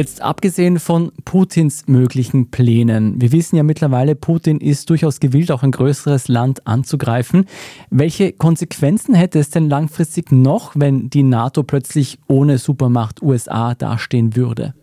Jetzt 0.00 0.22
abgesehen 0.22 0.78
von 0.78 1.12
Putins 1.26 1.86
möglichen 1.86 2.50
Plänen. 2.50 3.20
Wir 3.20 3.32
wissen 3.32 3.56
ja 3.56 3.62
mittlerweile, 3.62 4.14
Putin 4.14 4.58
ist 4.58 4.88
durchaus 4.88 5.20
gewillt, 5.20 5.50
auch 5.50 5.62
ein 5.62 5.72
größeres 5.72 6.28
Land 6.28 6.66
anzugreifen. 6.66 7.44
Welche 7.90 8.32
Konsequenzen 8.32 9.14
hätte 9.14 9.38
es 9.38 9.50
denn 9.50 9.68
langfristig 9.68 10.32
noch, 10.32 10.72
wenn 10.74 11.10
die 11.10 11.22
NATO 11.22 11.64
plötzlich 11.64 12.18
ohne 12.28 12.56
Supermacht 12.56 13.20
USA 13.20 13.74
dastehen 13.74 14.36
würde? 14.36 14.74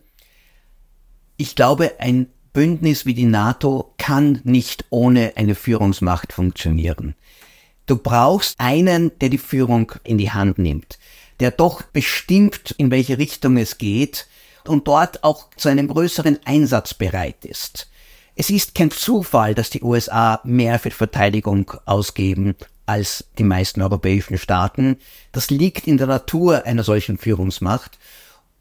Ich 1.38 1.55
glaube, 1.55 1.94
ein 2.00 2.28
Bündnis 2.54 3.08
wie 3.08 3.14
die 3.14 3.26
NATO 3.26 3.94
kann 3.98 4.42
nicht 4.44 4.86
ohne 4.92 5.34
eine 5.36 5.55
Führungsmacht 5.55 6.34
funktionieren. 6.34 7.16
Du 7.88 7.98
brauchst 7.98 8.60
einen, 8.60 9.12
der 9.20 9.30
die 9.30 9.38
Führung 9.38 9.94
in 10.04 10.18
die 10.18 10.30
Hand 10.30 10.60
nimmt, 10.60 11.00
der 11.40 11.52
doch 11.52 11.82
bestimmt, 11.82 12.74
in 12.78 12.92
welche 12.92 13.18
Richtung 13.18 13.58
es 13.58 13.78
geht, 13.78 14.28
und 14.68 14.88
dort 14.88 15.24
auch 15.24 15.50
zu 15.56 15.70
einem 15.70 15.88
größeren 15.88 16.39
Einsatz 16.46 16.94
bereit 16.94 17.46
ist. 17.46 17.88
Es 18.36 18.50
ist 18.50 18.75
kein 18.75 18.92
Zufall, 18.92 19.56
dass 19.56 19.70
die 19.70 19.82
USA 19.82 20.42
mehr 20.44 20.78
für 20.78 20.92
Verteidigung 20.92 21.71
ausgeben 21.86 22.56
als 22.86 23.25
die 23.38 23.44
meisten 23.44 23.82
europäischen 23.82 24.38
Staaten. 24.38 24.97
Das 25.32 25.50
liegt 25.50 25.88
in 25.88 25.97
der 25.97 26.08
Natur 26.08 26.66
einer 26.66 26.84
solchen 26.84 27.18
Führungsmacht. 27.18 27.97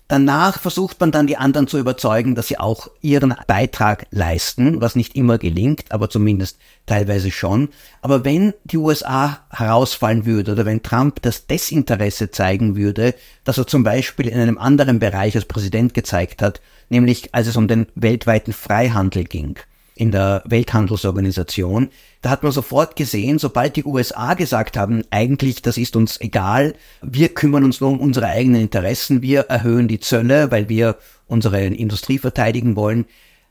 Danach 0.08 0.60
versucht 0.60 1.00
man 1.00 1.10
dann 1.10 1.26
die 1.26 1.36
anderen 1.36 1.66
zu 1.66 1.78
überzeugen, 1.78 2.36
dass 2.36 2.46
sie 2.46 2.58
auch 2.58 2.88
ihren 3.00 3.34
Beitrag 3.48 4.06
leisten, 4.12 4.80
was 4.80 4.94
nicht 4.94 5.16
immer 5.16 5.36
gelingt, 5.36 5.90
aber 5.90 6.08
zumindest 6.08 6.58
teilweise 6.86 7.32
schon. 7.32 7.70
Aber 8.02 8.24
wenn 8.24 8.54
die 8.62 8.76
USA 8.76 9.40
herausfallen 9.50 10.24
würde 10.24 10.52
oder 10.52 10.64
wenn 10.64 10.84
Trump 10.84 11.22
das 11.22 11.48
Desinteresse 11.48 12.30
zeigen 12.30 12.76
würde, 12.76 13.16
dass 13.42 13.58
er 13.58 13.66
zum 13.66 13.82
Beispiel 13.82 14.28
in 14.28 14.38
einem 14.38 14.58
anderen 14.58 15.00
Bereich 15.00 15.34
als 15.34 15.46
Präsident 15.46 15.92
gezeigt 15.92 16.40
hat, 16.40 16.60
nämlich 16.88 17.34
als 17.34 17.48
es 17.48 17.56
um 17.56 17.66
den 17.66 17.86
weltweiten 17.96 18.52
Freihandel 18.52 19.24
ging, 19.24 19.58
in 19.96 20.12
der 20.12 20.42
Welthandelsorganisation. 20.44 21.88
Da 22.20 22.30
hat 22.30 22.42
man 22.42 22.52
sofort 22.52 22.96
gesehen, 22.96 23.38
sobald 23.38 23.76
die 23.76 23.84
USA 23.84 24.34
gesagt 24.34 24.76
haben, 24.76 25.02
eigentlich, 25.10 25.62
das 25.62 25.78
ist 25.78 25.96
uns 25.96 26.20
egal, 26.20 26.74
wir 27.02 27.30
kümmern 27.30 27.64
uns 27.64 27.80
nur 27.80 27.90
um 27.90 28.00
unsere 28.00 28.26
eigenen 28.26 28.60
Interessen, 28.60 29.22
wir 29.22 29.40
erhöhen 29.42 29.88
die 29.88 29.98
Zölle, 29.98 30.50
weil 30.50 30.68
wir 30.68 30.96
unsere 31.26 31.64
Industrie 31.64 32.18
verteidigen 32.18 32.76
wollen, 32.76 33.06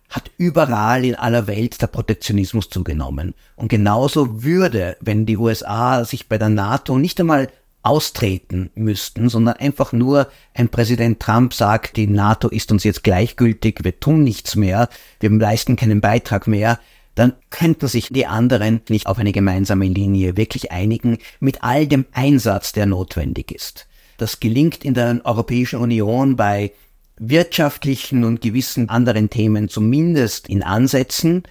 hat 0.10 0.30
überall 0.38 1.04
in 1.04 1.16
aller 1.16 1.48
Welt 1.48 1.82
der 1.82 1.88
Protektionismus 1.88 2.70
zugenommen. 2.70 3.34
Und 3.56 3.70
genauso 3.70 4.44
würde, 4.44 4.98
wenn 5.02 5.26
die 5.26 5.38
USA 5.38 6.06
sich 6.06 6.30
bei 6.30 6.38
der 6.38 6.50
NATO 6.50 7.00
nicht 7.00 7.20
einmal 7.20 7.50
austreten 7.86 8.72
müssten, 8.74 9.30
sondern 9.30 9.58
einfach 9.58 9.94
nur 9.94 10.28
ein 10.54 10.70
Präsident 10.70 11.20
Trump 11.20 11.54
sagt, 11.54 11.98
die 11.98 12.08
NATO 12.08 12.50
ist 12.50 12.72
uns 12.72 12.84
jetzt 12.84 13.04
gleichgültig, 13.04 13.84
wir 13.84 14.00
tun 14.00 14.24
nichts 14.24 14.56
mehr, 14.56 14.90
wir 15.20 15.30
leisten 15.30 15.76
keinen 15.76 16.02
Beitrag 16.02 16.48
mehr, 16.48 16.80
dann 17.14 17.34
könnten 17.52 17.88
sich 17.88 18.10
die 18.10 18.26
anderen 18.26 18.82
nicht 18.90 19.06
auf 19.06 19.20
eine 19.20 19.32
gemeinsame 19.32 19.86
Linie 19.86 20.36
wirklich 20.36 20.72
einigen 20.72 21.20
mit 21.40 21.64
all 21.64 21.88
dem 21.88 22.06
Einsatz, 22.12 22.74
der 22.74 22.88
notwendig 22.88 23.52
ist. 23.52 23.88
Das 24.18 24.40
gelingt 24.40 24.84
in 24.84 24.96
der 24.96 25.22
Europäischen 25.24 25.80
Union 25.80 26.36
bei 26.36 26.72
wirtschaftlichen 27.18 28.24
und 28.24 28.42
gewissen 28.42 28.90
anderen 28.90 29.30
Themen 29.30 29.70
zumindest 29.70 30.50
in 30.50 30.64
Ansätzen, 30.64 31.44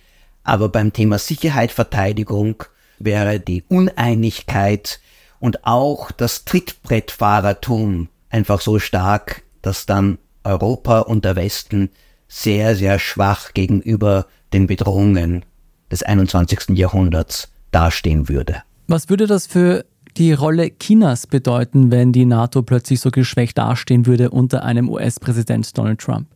aber 0.43 0.69
beim 0.69 0.93
Thema 0.93 1.19
Sicherheit, 1.19 1.71
Verteidigung 1.71 2.65
wäre 2.99 3.39
die 3.39 3.63
Uneinigkeit 3.69 5.01
und 5.45 5.67
auch 5.67 6.11
das 6.11 6.47
Trittbrettfahrertum 6.47 8.09
einfach 8.31 8.63
so 8.63 8.79
stark, 8.79 9.43
dass 9.61 9.85
dann 9.85 10.17
Europa 10.43 11.01
und 11.01 11.27
der 11.27 11.37
Westen 11.37 11.91
sehr, 12.29 12.75
sehr 12.75 12.99
schwach 12.99 13.53
gegenüber 13.53 14.25
den 14.55 14.67
Bedrohungen 14.67 15.45
des 15.91 16.03
21. 16.03 16.71
Jahrhunderts 16.71 17.51
dastehen 17.73 18.31
würde. 18.31 18.63
Was 18.87 19.11
würde 19.11 19.27
das 19.27 19.47
für 19.47 19.85
die 20.17 20.33
Rolle 20.33 20.71
Chinas 20.79 21.27
bedeuten, 21.27 21.91
wenn 21.91 22.13
die 22.13 22.25
NATO 22.25 22.63
plötzlich 22.63 23.01
so 23.01 23.11
geschwächt 23.11 23.59
dastehen 23.59 24.07
würde 24.07 24.31
unter 24.31 24.65
einem 24.65 24.89
US-Präsident 24.89 25.77
Donald 25.77 26.01
Trump? 26.01 26.27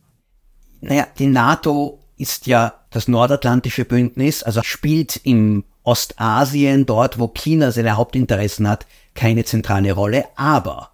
Naja, 0.81 1.07
die 1.17 1.25
NATO 1.25 1.97
ist 2.19 2.47
ja 2.47 2.73
das 2.91 3.07
nordatlantische 3.07 3.85
Bündnis, 3.85 4.43
also 4.43 4.61
spielt 4.61 5.15
im 5.23 5.63
Ostasien, 5.83 6.85
dort 6.85 7.17
wo 7.17 7.29
China 7.29 7.71
seine 7.71 7.97
Hauptinteressen 7.97 8.67
hat, 8.67 8.85
keine 9.15 9.45
zentrale 9.45 9.93
Rolle. 9.93 10.25
Aber 10.35 10.91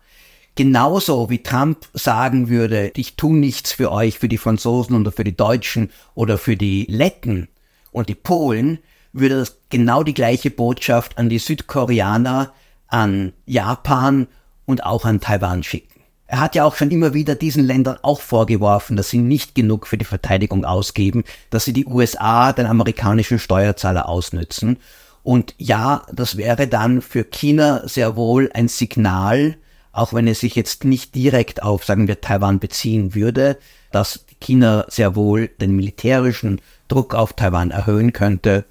genauso 0.53 1.29
wie 1.29 1.43
Trump 1.43 1.89
sagen 1.93 2.47
würde, 2.47 2.91
ich 2.95 3.15
tue 3.15 3.37
nichts 3.37 3.73
für 3.73 3.91
euch, 3.91 4.19
für 4.19 4.29
die 4.29 4.37
Franzosen 4.37 4.95
oder 4.95 5.11
für 5.11 5.23
die 5.23 5.35
Deutschen 5.35 5.89
oder 6.13 6.37
für 6.37 6.55
die 6.55 6.85
Letten 6.89 7.49
und 7.91 8.07
die 8.07 8.15
Polen, 8.15 8.79
würde 9.11 9.39
das 9.39 9.57
genau 9.69 10.03
die 10.03 10.13
gleiche 10.13 10.51
Botschaft 10.51 11.17
an 11.17 11.29
die 11.29 11.39
Südkoreaner, 11.39 12.53
an 12.87 13.33
Japan 13.45 14.27
und 14.65 14.83
auch 14.83 15.05
an 15.05 15.21
Taiwan 15.21 15.63
schicken. 15.63 15.94
Er 16.27 16.39
hat 16.39 16.55
ja 16.55 16.65
auch 16.65 16.75
schon 16.75 16.89
immer 16.89 17.13
wieder 17.13 17.35
diesen 17.35 17.63
Ländern 17.63 17.97
auch 18.01 18.19
vorgeworfen, 18.19 18.97
dass 18.97 19.09
sie 19.09 19.19
nicht 19.19 19.53
genug 19.53 19.85
für 19.85 19.97
die 19.97 20.05
Verteidigung 20.05 20.65
ausgeben, 20.65 21.23
dass 21.51 21.65
sie 21.65 21.73
die 21.73 21.85
USA, 21.85 22.51
den 22.51 22.65
amerikanischen 22.65 23.37
Steuerzahler 23.37 24.09
ausnützen. 24.09 24.77
Und 25.21 25.53
ja, 25.57 26.05
das 26.11 26.37
wäre 26.37 26.67
dann 26.67 27.01
für 27.01 27.23
China 27.23 27.87
sehr 27.87 28.15
wohl 28.15 28.49
ein 28.53 28.67
Signal, 28.67 29.57
auch 29.91 30.13
wenn 30.13 30.27
es 30.27 30.39
sich 30.39 30.55
jetzt 30.55 30.83
nicht 30.83 31.15
direkt 31.15 31.63
auf, 31.63 31.85
sagen 31.85 32.07
wir, 32.07 32.21
Taiwan 32.21 32.59
beziehen 32.59 33.15
würde, 33.15 33.57
dass 33.91 34.25
China 34.41 34.85
sehr 34.89 35.15
wohl 35.15 35.47
den 35.47 35.75
militärischen 35.75 36.59
Druck 36.87 37.13
auf 37.13 37.33
Taiwan 37.33 37.71
erhöhen 37.71 38.13
könnte 38.13 38.65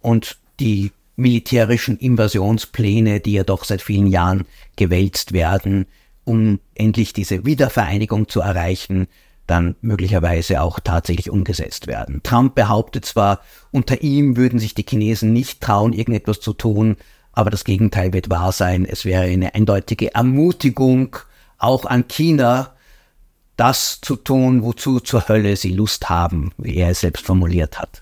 und 0.00 0.38
die 0.60 0.92
militärischen 1.16 1.98
Invasionspläne, 1.98 3.20
die 3.20 3.34
ja 3.34 3.44
doch 3.44 3.64
seit 3.64 3.82
vielen 3.82 4.06
Jahren 4.06 4.46
gewälzt 4.76 5.32
werden, 5.32 5.86
um 6.24 6.60
endlich 6.74 7.12
diese 7.12 7.44
Wiedervereinigung 7.44 8.28
zu 8.28 8.40
erreichen, 8.40 9.08
dann 9.46 9.76
möglicherweise 9.80 10.62
auch 10.62 10.80
tatsächlich 10.80 11.30
umgesetzt 11.30 11.86
werden. 11.86 12.22
Trump 12.22 12.54
behauptet 12.54 13.04
zwar, 13.04 13.40
unter 13.70 14.02
ihm 14.02 14.36
würden 14.36 14.58
sich 14.58 14.74
die 14.74 14.86
Chinesen 14.88 15.32
nicht 15.32 15.60
trauen, 15.60 15.92
irgendetwas 15.92 16.40
zu 16.40 16.52
tun, 16.52 16.96
aber 17.32 17.50
das 17.50 17.64
Gegenteil 17.64 18.12
wird 18.12 18.30
wahr 18.30 18.52
sein. 18.52 18.84
Es 18.84 19.04
wäre 19.04 19.24
eine 19.24 19.54
eindeutige 19.54 20.14
Ermutigung 20.14 21.16
auch 21.58 21.86
an 21.86 22.06
China, 22.08 22.74
das 23.56 24.00
zu 24.00 24.16
tun, 24.16 24.62
wozu 24.62 25.00
zur 25.00 25.28
Hölle 25.28 25.56
sie 25.56 25.72
Lust 25.72 26.08
haben, 26.08 26.52
wie 26.58 26.76
er 26.76 26.90
es 26.90 27.00
selbst 27.00 27.24
formuliert 27.24 27.78
hat. 27.78 28.01